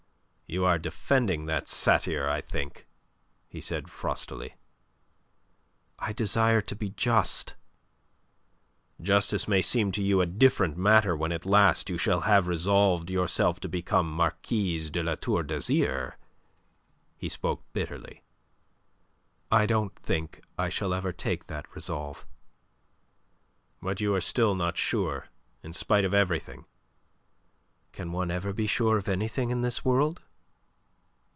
[0.53, 2.85] "You are defending that satyr, I think,"
[3.47, 4.55] he said frostily.
[5.97, 7.55] "I desire to be just."
[9.01, 13.09] "Justice may seem to you a different matter when at last you shall have resolved
[13.09, 16.15] yourself to become Marquise de La Tour d'Azyr."
[17.15, 18.21] He spoke bitterly.
[19.49, 22.25] "I don't think that I shall ever take that resolve."
[23.81, 25.29] "But you are still not sure
[25.63, 26.65] in spite of everything."
[27.93, 30.21] "Can one ever be sure of anything in this world?"